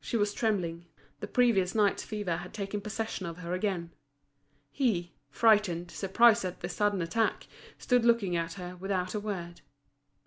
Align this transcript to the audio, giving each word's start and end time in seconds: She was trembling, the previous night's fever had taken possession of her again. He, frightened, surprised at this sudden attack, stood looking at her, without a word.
She 0.00 0.16
was 0.16 0.32
trembling, 0.32 0.86
the 1.18 1.26
previous 1.26 1.74
night's 1.74 2.02
fever 2.02 2.38
had 2.38 2.54
taken 2.54 2.80
possession 2.80 3.26
of 3.26 3.36
her 3.36 3.52
again. 3.52 3.92
He, 4.70 5.12
frightened, 5.28 5.90
surprised 5.90 6.46
at 6.46 6.60
this 6.60 6.74
sudden 6.76 7.02
attack, 7.02 7.46
stood 7.76 8.06
looking 8.06 8.36
at 8.36 8.54
her, 8.54 8.76
without 8.76 9.14
a 9.14 9.20
word. 9.20 9.60